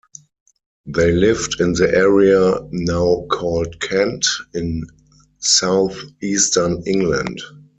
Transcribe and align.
They 0.87 1.11
lived 1.11 1.57
in 1.61 1.73
the 1.73 1.87
area 1.93 2.55
now 2.71 3.27
called 3.29 3.79
Kent, 3.79 4.25
in 4.51 4.83
south-eastern 5.37 6.81
England. 6.87 7.39